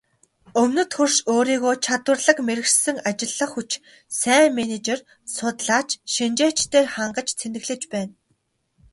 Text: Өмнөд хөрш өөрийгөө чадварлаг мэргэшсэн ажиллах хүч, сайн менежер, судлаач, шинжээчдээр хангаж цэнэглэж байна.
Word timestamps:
Өмнөд 0.61 0.89
хөрш 0.97 1.15
өөрийгөө 1.33 1.73
чадварлаг 1.85 2.37
мэргэшсэн 2.47 2.97
ажиллах 3.09 3.51
хүч, 3.53 3.71
сайн 4.21 4.51
менежер, 4.59 4.99
судлаач, 5.35 5.89
шинжээчдээр 6.13 6.87
хангаж 6.95 7.27
цэнэглэж 7.39 7.81
байна. 7.93 8.13